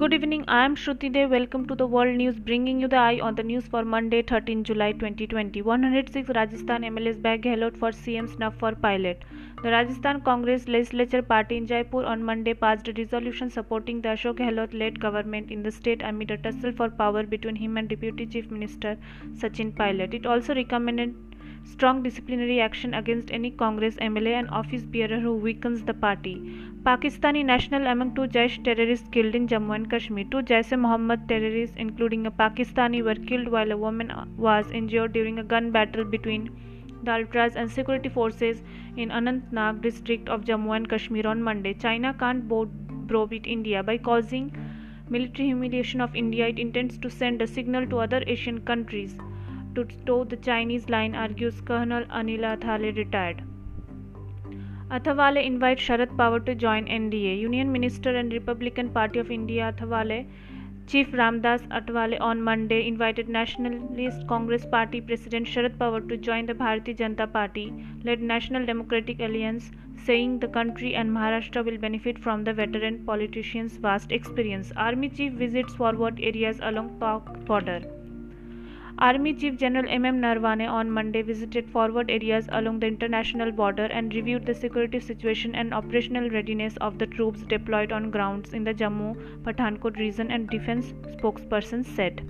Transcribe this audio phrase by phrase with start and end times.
[0.00, 0.44] Good evening.
[0.48, 1.30] I am Shruti Dev.
[1.30, 4.64] Welcome to the World News, bringing you the eye on the news for Monday, 13
[4.64, 5.60] July 2020.
[5.60, 9.26] 106 Rajasthan MLAs bag Gehlot for CM snuff for pilot.
[9.62, 14.38] The Rajasthan Congress Legislature Party in Jaipur on Monday passed a resolution supporting the Ashok
[14.38, 18.50] Gehlot-led government in the state amid a tussle for power between him and Deputy Chief
[18.50, 18.96] Minister
[19.42, 20.14] Sachin Pilot.
[20.14, 21.14] It also recommended
[21.64, 26.34] strong disciplinary action against any Congress MLA and office bearer who weakens the party.
[26.82, 30.24] Pakistani national among two Jaish terrorists killed in Jammu and Kashmir.
[30.30, 35.44] Two Jaish-e-Mohammed terrorists, including a Pakistani, were killed while a woman was injured during a
[35.44, 36.50] gun battle between
[37.02, 38.62] the Ultras and security forces
[38.96, 41.74] in Anantnag district of Jammu and Kashmir on Monday.
[41.74, 44.52] China can't browbeat India by causing
[45.08, 46.48] military humiliation of India.
[46.48, 49.16] It intends to send a signal to other Asian countries
[49.74, 53.42] to toe the Chinese line, argues Colonel Anil Athale, retired.
[54.90, 57.38] Athawale invites Sharad Pawar to join NDA.
[57.38, 60.26] Union Minister and Republican Party of India Athawale
[60.88, 66.54] Chief Ramdas Athawale on Monday invited Nationalist Congress Party President Sharad Pawar to join the
[66.54, 69.70] Bharatiya Janata Party led National Democratic Alliance,
[70.04, 74.72] saying the country and Maharashtra will benefit from the veteran politician's vast experience.
[74.76, 77.80] Army Chief visits forward areas along Pak border.
[79.00, 80.20] Army Chief General M.M.
[80.20, 85.54] Naravane on Monday visited forward areas along the international border and reviewed the security situation
[85.54, 90.50] and operational readiness of the troops deployed on grounds in the Jammu Pathankot region and
[90.50, 92.20] defense spokesperson said.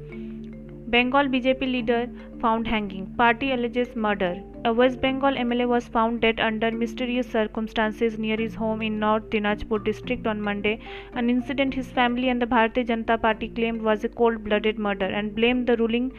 [0.93, 2.09] Bengal BJP leader
[2.41, 3.07] found hanging.
[3.15, 4.43] Party alleges murder.
[4.65, 9.31] A West Bengal MLA was found dead under mysterious circumstances near his home in North
[9.31, 10.81] Dinajpur district on Monday,
[11.13, 15.33] an incident his family and the Bharatiya Janata Party claimed was a cold-blooded murder and
[15.33, 16.11] blamed the ruling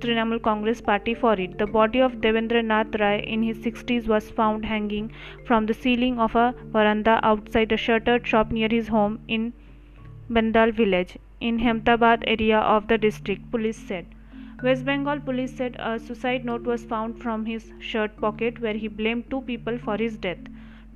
[0.00, 1.56] Trinamool Congress party for it.
[1.56, 5.10] The body of Devendra Nath Rai in his 60s was found hanging
[5.46, 9.54] from the ceiling of a veranda outside a shuttered shop near his home in
[10.30, 14.04] Bindal village in Hemtabad area of the district, police said.
[14.60, 18.88] West Bengal police said a suicide note was found from his shirt pocket where he
[18.88, 20.38] blamed two people for his death.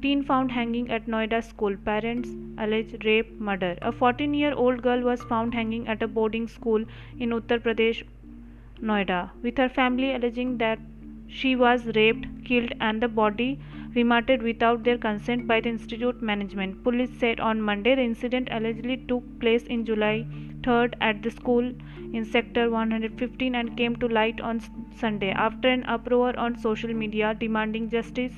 [0.02, 1.76] Teen found hanging at Noida school.
[1.76, 2.28] Parents
[2.58, 3.78] allege rape, murder.
[3.80, 6.84] A 14 year old girl was found hanging at a boarding school
[7.20, 8.02] in Uttar Pradesh,
[8.80, 10.80] Noida, with her family alleging that
[11.28, 13.60] she was raped, killed, and the body
[13.94, 16.82] remarted without their consent by the institute management.
[16.82, 20.26] Police said on Monday the incident allegedly took place in July
[20.62, 21.72] 3rd at the school
[22.12, 24.60] in Sector 115 and came to light on
[24.96, 28.32] Sunday after an uproar on social media demanding justice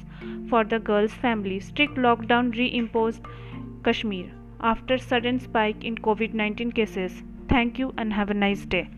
[0.48, 1.60] for the girl's family.
[1.60, 3.24] Strict lockdown reimposed
[3.84, 4.30] Kashmir
[4.60, 7.22] after sudden spike in COVID 19 cases.
[7.48, 8.88] Thank you and have a nice day.